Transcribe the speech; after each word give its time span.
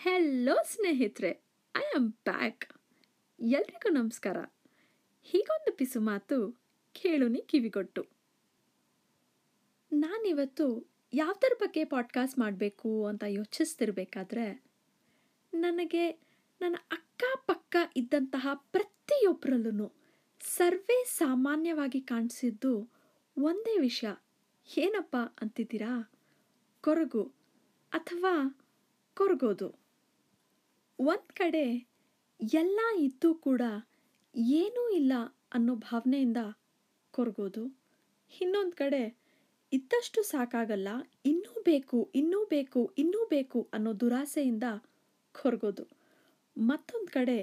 Hello 0.00 0.58
ಸ್ನೇಹಿತರೆ. 0.66 1.42
I 1.76 1.80
am 1.80 2.10
back 2.10 2.64
ಎಲ್ರಿಗೂ 3.40 3.88
ನಮಸ್ಕಾರ. 3.88 4.36
ಹೀಗೊಂದು 5.22 5.76
ಪಿಸು 5.76 6.00
ಮಾತು 6.00 6.52
ಕೇಳುನಿ 6.92 7.42
ಕಿವಿಗೊಟ್ಟು. 7.42 8.06
ನಾನಿವತ್ತು 9.92 10.90
ಯಾವ್ದರ 11.12 11.52
ಬಗ್ಗೆ 11.60 11.84
ಪಾಡ್ಕಾಸ್ಟ್ 11.84 12.38
ಮಾಡಬೇಕು 12.38 13.06
ಅಂತ 13.06 13.24
ಯೋಚಿಸ್ತಿರ್ಬೇಕಾದ್ರೆ, 13.26 14.64
ನನಗೆ 15.54 16.10
ನನ್ನ 16.60 16.76
ಅಕ್ಕಪಕ್ಕ 16.92 17.76
ಇದ್ದಂತಹ 17.96 18.48
ಪ್ರತಿಯೊಬ್ಬರಲ್ಲೂ 18.54 19.92
ಸರ್ವೇ 20.40 21.04
ಸಾಮಾನ್ಯವಾಗಿ 21.04 22.00
ಕಾಣಿಸಿದ್ದು 22.00 22.90
ಒಂದೇ 23.38 23.78
ವಿಷಯ. 23.78 24.14
ಏನಪ್ಪ 24.78 25.16
ಅಂತಿದ್ದೀರಾ? 25.42 26.10
ಕೊರಗು 26.80 27.32
ಅಥವಾ 27.92 28.64
ಕೊರಗೋದು. 29.16 29.87
ಒಂದು 30.98 31.32
ಕಡೆ 31.34 31.66
ಎಲ್ಲ 32.40 32.80
ಇದ್ದು 32.98 33.34
ಕೂಡ 33.34 33.62
ಏನೂ 34.56 34.82
ಇಲ್ಲ 34.90 35.12
ಅನ್ನೋ 35.52 35.74
ಭಾವನೆಯಿಂದ 35.74 36.36
ಕೊರಗೋದು. 37.14 37.64
ಇನ್ನೊಂದು 38.32 38.76
ಕಡೆ 38.76 39.02
ಇದ್ದಷ್ಟು 39.72 40.22
ಸಾಕಾಗಲ್ಲ, 40.22 40.88
ಇನ್ನೂ 41.24 41.52
ಬೇಕು 41.62 42.10
ಇನ್ನೂ 42.14 42.44
ಬೇಕು 42.44 42.92
ಇನ್ನೂ 42.98 43.26
ಬೇಕು 43.26 43.68
ಅನ್ನೋ 43.74 43.92
ದುರಾಸೆಯಿಂದ 44.00 44.66
ಕೊರಗೋದು. 45.34 45.84
ಮತ್ತೊಂದು 46.56 47.10
ಕಡೆ 47.12 47.38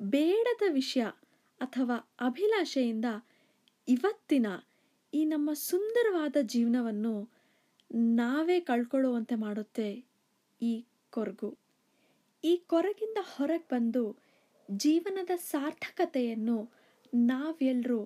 ಬೇಡದ 0.00 0.62
ವಿಷಯ 0.70 1.04
ಅಥವಾ 1.60 1.96
ಅಭಿಲಾಷೆಯಿಂದ 2.18 3.08
ಇವತ್ತಿನ 3.88 4.46
ಈ 5.12 5.24
ನಮ್ಮ 5.24 5.50
ಸುಂದರವಾದ 5.52 6.36
ಜೀವನವನ್ನು 6.42 7.14
ನಾವೇ 8.14 8.60
ಕಳ್ಕೊಳ್ಳುವಂತೆ 8.60 9.34
ಮಾಡುತ್ತೆ 9.34 9.88
ಈ 10.60 10.72
ಕೊರಗು. 11.10 11.61
ಈ 12.44 12.56
ಕೊರಗಿಂದ 12.56 13.16
ಹೊರಗೆ 13.20 13.66
ಬಂದು 13.70 14.16
ಜೀವನದ 14.70 15.30
ಸಾರ್ಥಕತೆಯನ್ನು 15.36 16.70
ನಾವೆಲ್ಲರೂ 17.14 18.04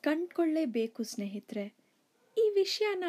ಕಂಡ್ಕೊಳ್ಳೇಬೇಕು 0.00 1.02
ಸ್ನೇಹಿತರೆ. 1.02 1.74
ಈ 2.38 2.52
ವಿಷಯನ 2.54 3.04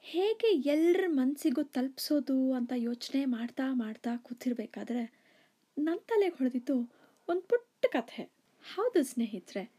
ಹೇಗೆ 0.00 0.46
ಎಲ್ಲರ 0.46 1.04
ಮನಸ್ಸಿಗೂ 1.06 1.62
ತಲುಪಿಸೋದು 1.62 2.52
ಅಂತ 2.52 2.72
ಯೋಚನೆ 2.76 3.24
ಮಾಡ್ತಾ 3.24 3.62
ಮಾಡ್ತಾ 3.72 4.16
ಕೂತಿರ್ಬೇಕಾದ್ರೆ 4.16 5.12
ನನ್ನ 5.78 5.98
ತಲೆಗೆ 6.08 6.34
ಹೊಡೆದಿದ್ದು 6.34 6.92
ಒಂದು 7.28 7.40
ಪುಟ್ಟ 7.40 7.86
ಕಥೆ. 7.86 8.22
ಹೌದು 8.74 9.02
ಸ್ನೇಹಿತರೆ 9.02 9.70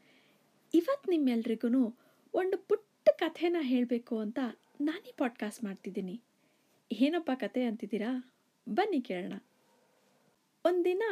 ಇವತ್ತು 0.73 1.11
ನಿಮ್ಮೆಲ್ರಿಗೂ 1.11 1.97
ಒಂದು 2.33 2.57
ಪುಟ್ಟ 2.57 3.09
ಕಥೆನ 3.09 3.57
ಹೇಳಬೇಕು 3.59 4.19
ಅಂತ 4.19 4.39
ನಾನೇ 4.81 5.13
ಪಾಡ್ಕಾಸ್ಟ್ 5.17 5.63
ಮಾಡ್ತಿದ್ದೀನಿ. 5.63 6.21
ಏನಪ್ಪ 6.91 7.31
ಕತೆ 7.35 7.63
ಅಂತಿದ್ದೀರಾ? 7.63 8.33
ಬನ್ನಿ 8.69 9.01
ಕೇಳೋಣ. 9.01 9.33
ಒಂದಿನ 10.69 11.03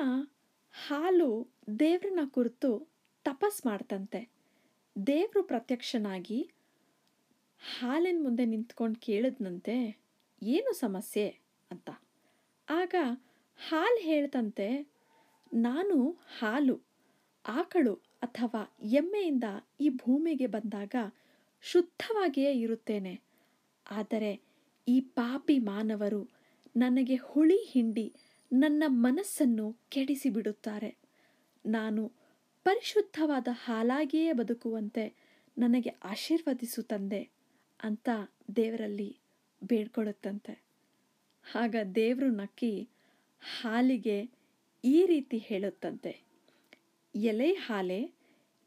ಹಾಲು 0.72 1.48
ದೇವ್ರನ್ನ 1.80 2.20
ಕುರಿತು 2.26 2.88
ತಪಸ್ 3.24 3.66
ಮಾಡ್ತಂತೆ. 3.66 4.30
ದೇವರು 5.08 5.44
ಪ್ರತ್ಯಕ್ಷನಾಗಿ 5.44 6.50
ಹಾಲಿನ 7.60 8.24
ಮುಂದೆ 8.24 8.46
ನಿಂತ್ಕೊಂಡು 8.46 9.00
ಕೇಳಿದ್ನಂತೆ, 9.00 9.98
ಏನು 10.44 10.74
ಸಮಸ್ಯೆ? 10.74 11.30
ಅಂತ. 11.72 11.90
ಆಗ 12.70 12.96
ಹಾಲು 13.68 14.02
ಹೇಳ್ತಂತೆ, 14.02 14.88
ನಾನು 15.54 16.12
ಹಾಲು, 16.12 16.82
ಆಕಳು 17.48 17.94
ಅಥವಾ 18.22 18.76
ಎಮ್ಮೆಯಿಂದ 18.82 19.44
ಈ 19.80 19.90
ಭೂಮಿಗೆ 19.90 20.48
ಬಂದಾಗ 20.48 20.96
ಶುದ್ಧವಾಗಿಯೇ 21.62 22.54
ಇರುತ್ತೇನೆ. 22.54 23.22
ಆದರೆ 23.92 24.42
ಈ 24.88 25.00
ಪಾಪಿ 25.00 25.60
ಮಾನವರು 25.60 26.30
ನನಗೆ 26.78 27.16
ಹುಳಿ 27.16 27.64
ಹಿಂಡಿ 27.64 28.14
ನನ್ನ 28.52 28.84
ಮನಸ್ಸನ್ನು 28.88 29.66
ಕೆಡಿಸಿಬಿಡುತ್ತಾರೆ. 29.90 30.92
ನಾನು 31.66 32.04
ಪರಿಶುದ್ಧವಾದ 32.66 33.48
ಹಾಲಾಗಿಯೇ 33.66 34.32
ಬದುಕುವಂತೆ 34.34 35.06
ನನಗೆ 35.58 35.92
ಆಶೀರ್ವದಿಸು 36.04 36.82
ತಂದೆ 36.84 37.22
ಅಂತ 37.80 38.10
ದೇವರಲ್ಲಿ 38.56 39.10
ಬೇಡ್ಕೊಳ್ಳುತ್ತಂತೆ 39.62 40.56
ಆಗ 41.46 41.76
ದೇವರು 41.96 42.30
ನಕ್ಕಿ 42.32 42.74
ಹಾಲಿಗೆ 43.42 44.18
ಈ 44.84 44.98
ರೀತಿ 45.06 45.38
ಹೇಳುತ್ತಂತೆ, 45.38 46.14
ಎಲೆ 47.16 47.52
ಹಾಲೆ, 47.66 48.00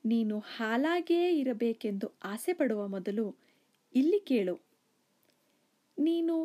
ನೀನು 0.05 0.37
ಹಾಲಾಗಿಯೇ 0.55 1.29
ಇರಬೇಕೆಂದು 1.41 2.07
ಆಸೆ 2.25 2.53
ಪಡುವ 2.53 2.83
ಮೊದಲು 2.87 3.27
ಇಲ್ಲಿ 3.95 4.21
ಕೇಳು. 4.21 4.57
ನೀನು 5.99 6.37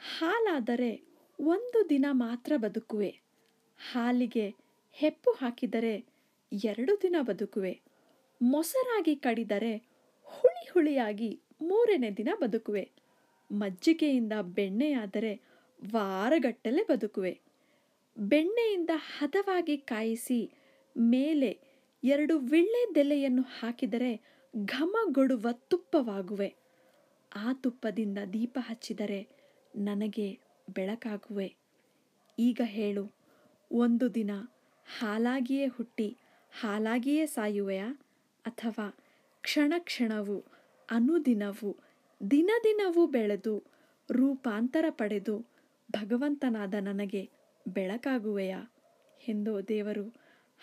ಹಾಲಾದರೆ 0.00 0.92
ಒಂದು 1.40 1.88
ದಿನ 1.88 2.06
ಮಾತ್ರ 2.10 2.52
ಬದುಕುವೆ. 2.56 3.20
ಹಾಲಿಗೆ 3.92 4.54
ಹೆಪ್ಪು 4.92 5.30
ಹಾಕಿದರೆ 5.30 6.06
ಎರಡು 6.64 7.02
ದಿನ 7.02 7.16
ಬದುಕುವೆ. 7.20 7.80
ಮೊಸರಾಗಿ 8.42 9.16
ಕಡಿದರೆ 9.16 9.76
ಹುಳಿ 10.22 10.70
ಹುಳಿಯಾಗಿ 10.72 11.40
ಮೂರನೇ 11.62 12.10
ದಿನ 12.10 12.28
ಬದುಕುವೆ. 12.40 12.90
ಮಜ್ಜಿಗೆಯಿಂದ 13.52 14.32
ಬೆಣ್ಣೆಯಾದರೆ 14.42 15.40
ವಾರಗಟ್ಟಲೆ 15.92 16.82
ಬದುಕುವೆ. 16.82 17.40
ಬೆಣ್ಣೆಯಿಂದ 18.18 18.90
ಹದವಾಗಿ 18.94 19.76
ಕಾಯಿಸಿ 19.76 20.52
ಮೇಲೆ 20.96 21.60
ಎರಡು 22.04 22.38
ವಿಳ್ಳೆದೆಲೆಯನ್ನು 22.38 23.42
ಹಾಕಿದರೆ 23.42 24.20
ಘಮಗೊಡುವ 24.64 25.46
ತುಪ್ಪವಾಗುವೆ. 25.52 26.54
ಆ 27.36 27.52
ತುಪ್ಪದಿಂದ 27.52 28.18
ದೀಪ 28.32 28.58
ಹಚ್ಚಿದರೆ 28.60 29.28
ನನಗೆ 29.76 30.49
ಬೆಳಕಾಗುವೆ. 30.74 31.56
ಈಗ 32.38 32.60
ಹೇಳು, 32.64 33.12
ಒಂದು 33.72 34.14
ದಿನ 34.14 34.30
ಹಾಲಾಗಿಯೇ 34.98 35.66
ಹುಟ್ಟಿ 35.66 36.16
ಹಾಲಾಗಿಯೇ 36.60 37.26
ಸಾಯುವೆಯಾ? 37.26 37.98
ಅಥವಾ 38.44 38.96
ಕ್ಷಣ 39.42 39.72
ಕ್ಷಣವು 39.78 40.44
ಅನುದಿನವೂ 40.90 41.76
ದಿನ 42.30 42.50
ದಿನವೂ 42.64 43.06
ಬೆಳೆದು 43.06 43.64
ರೂಪಾಂತರ 44.10 44.84
ಪಡೆದು 44.90 45.38
ಭಗವಂತನಾದ 45.92 46.74
ನನಗೆ 46.80 47.30
ಬೆಳಕಾಗುವೆಯಾ? 47.68 48.72
ಎಂದು 49.28 49.68
ದೇವರು 49.68 50.04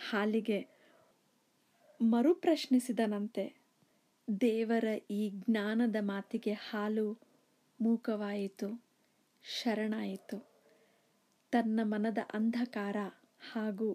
ಹಾಲಿಗೆ 0.09 0.67
ಮರುಪ್ರಶ್ನಿಸಿದನಂತೆ. 2.01 3.45
ದೇವರ 4.41 4.85
ಈ 5.11 5.29
ಜ್ಞಾನದ 5.29 5.95
ಮಾತಿಗೆ 5.99 6.53
ಹಾಲು 6.53 7.19
ಮೂಕವಾಯಿತು. 7.81 8.86
ಶರಣಾಯಿತು. 9.43 10.37
ತನ್ನ 11.51 11.79
ಮನದ 11.83 12.17
ಅಂಧಕಾರ 12.33 12.97
ಹಾಗೂ 13.51 13.89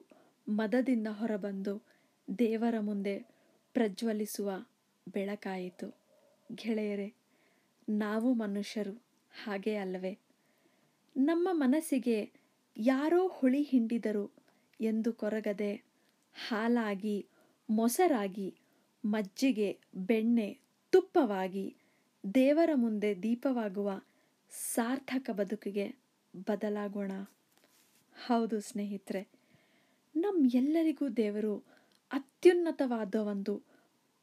ಮದದಿಂದ 0.49 1.09
ಹೊರಬಂದು 1.11 1.75
ದೇವರ 2.39 2.75
ಮುಂದೆ 2.81 3.15
ಪ್ರಜ್ವಲಿಸುವ 3.75 4.51
ಬೆಳಕಾಯಿತು. 5.07 5.89
ಗೆಳೆಯರೆ, 6.55 7.09
ನಾವು 7.89 8.33
ಮನುಷ್ಯರು 8.35 8.95
ಹಾಗೆ 9.35 9.75
ಅಲ್ಲವೇ 9.77 10.15
ನಮ್ಮ 11.17 11.49
ಮನಸ್ಸಿಗೆ 11.53 12.19
ಯಾರೋ 12.77 13.29
ಹುಳಿ 13.29 13.63
ಹಿಂಡಿದರು 13.63 14.27
ಎಂದು 14.81 15.13
ಕೊರಗದೆ 15.13 15.73
ಹಾಲಾಗಿ, 16.35 17.17
ಮೊಸರಾಗಿ, 17.69 18.49
ಮಜ್ಜಿಗೆ, 19.05 19.71
ಬೆಣ್ಣೆ 19.95 20.49
ತುಪ್ಪವಾಗಿ 20.93 21.67
ದೇವರ 22.35 22.71
ಮುಂದೆ 22.75 23.23
ದೀಪವಾಗುವ 23.23 23.91
ಸಾರ್ಥಕ 24.53 25.31
ಬದುಕಿಗೆ 25.31 25.95
ಬದಲಾಗೋಣ. 26.37 27.13
ಹೌದು 28.27 28.61
ಸ್ನೇಹಿತರೆ 28.61 29.29
ನಮ್ಮ 30.17 30.51
ಎಲ್ಲರಿಗೂ 30.55 31.09
ದೇವರು 31.09 31.65
ಅತ್ಯುನ್ನತವಾದ 32.13 33.15
ಒಂದು 33.15 33.63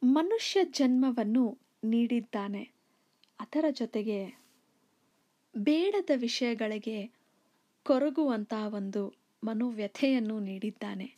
ಮನುಷ್ಯ 0.02 0.64
ಜನ್ಮವನ್ನು 0.64 1.58
ನೀಡಿದ್ದಾನೆ. 1.84 2.72
ಅದರ 3.40 3.64
ಜೊತೆಗೆ 3.70 4.40
ಬೇಡದ 5.58 6.10
ವಿಷಯಗಳಿಗೆ 6.16 7.06
ಕೊರಗುವಂತಹ 7.82 8.74
ಒಂದು 8.74 9.14
ಮನೋವ್ಯಥೆಯನ್ನು 9.44 10.40
ನೀಡಿದ್ದಾನೆ. 10.40 11.16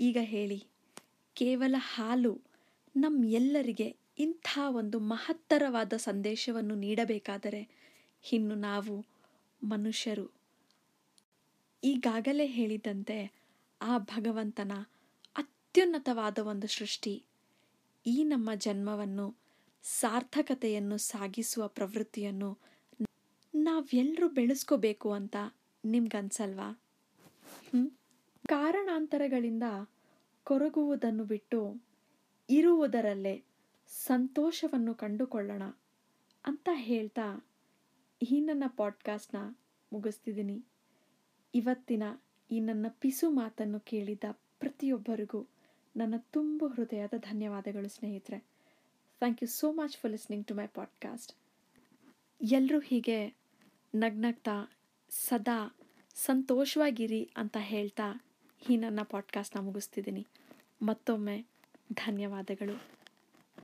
ಈಗ 0.00 0.16
ಹೇಳಿ, 0.20 0.64
ಕೇವಲ 1.34 1.74
ಹಾಲು 1.78 2.40
ನಮ್ಮ 2.96 3.24
ಎಲ್ಲರಿಗೆ 3.24 3.96
ಇಂಥ 4.18 4.58
ಒಂದು 4.68 4.98
ಮಹತ್ತರವಾದ 4.98 5.92
ಸಂದೇಶವನ್ನು 5.92 6.74
ನೀಡಬೇಕಾದರೆ 6.74 7.87
ಇನ್ನು 8.24 8.54
ನಾವು 8.54 9.06
ಮನುಷ್ಯರು. 9.62 10.30
ಈಗಾಗಲೇ 11.84 12.46
ಹೇಳಿದಂತೆ 12.46 13.32
ಆ 13.80 13.98
ಭಗವಂತನ 13.98 14.72
ಅತ್ಯುನ್ನತವಾದ 15.36 16.38
ಒಂದು 16.38 16.66
ಸೃಷ್ಟಿ. 16.66 17.24
ಈ 18.06 18.24
ನಮ್ಮ 18.24 18.50
ಜನ್ಮವನ್ನು, 18.54 19.36
ಸಾರ್ಥಕತೆಯನ್ನು 19.84 20.98
ಸಾಗಿಸುವ 20.98 21.68
ಪ್ರವೃತ್ತಿಯನ್ನು 21.68 22.58
ನಾವೆಲ್ಲರೂ 23.54 24.28
ಬೆಳೆಸ್ಕೋಬೇಕು 24.28 25.12
ಅಂತ 25.12 25.36
ನಿಮ್ಗನ್ಸಲ್ವಾ? 25.84 26.80
ಕಾರಣಾಂತರಗಳಿಂದ 28.48 29.62
ಕೊರಗುವುದನ್ನು 30.46 31.24
ಬಿಟ್ಟು 31.24 31.82
ಇರುವುದರಲ್ಲೇ 32.50 33.44
ಸಂತೋಷವನ್ನು 33.90 34.94
ಕಂಡುಕೊಳ್ಳೋಣ 34.94 35.62
ಅಂತ 36.44 36.68
ಹೇಳ್ತಾ 36.72 37.48
ಈ 38.22 38.40
ನನ್ನ 38.40 38.64
ಪಾಡ್ಕಾಸ್ಟ್ನ 38.76 39.38
ಮುಗಿಸ್ತಿದ್ದೀನಿ. 39.92 40.64
ಇವತ್ತಿನ 41.54 42.02
ಈ 42.50 42.60
ನನ್ನ 42.60 42.86
ಪಿಸು 42.88 43.30
ಮಾತನ್ನು 43.30 43.80
ಕೇಳಿದ 43.80 44.24
ಪ್ರತಿಯೊಬ್ಬರಿಗೂ 44.32 45.46
ನನ್ನ 45.96 46.14
ತುಂಬ 46.16 46.64
ಹೃದಯದ 46.74 47.14
ಧನ್ಯವಾದಗಳು 47.16 47.88
ಸ್ನೇಹಿತರೆ. 47.88 48.38
Thank 48.38 49.42
you 49.42 49.48
so 49.48 49.72
much 49.72 49.96
for 49.96 50.12
listening 50.12 50.46
to 50.46 50.54
my 50.54 50.66
podcast 50.66 51.32
ಎಲ್ಲರೂ 52.42 52.80
ಹೀಗೆ 52.80 53.34
ನಗ್ನಗ್ತಾ, 53.94 54.72
ಸದಾ 55.10 55.76
ಸಂತೋಷವಾಗಿರಿ 56.14 57.30
ಅಂತ 57.36 57.56
ಹೇಳ್ತಾ 57.60 58.24
ಈ 58.70 58.76
ನನ್ನ 58.76 59.00
ಪಾಡ್ಕಾಸ್ಟ್ನ 59.10 59.60
ಮುಗಿಸ್ತಿದ್ದೀನಿ. 59.60 60.26
ಮತ್ತೊಮ್ಮೆ 60.82 61.46
ಧನ್ಯವಾದಗಳು. 61.92 62.97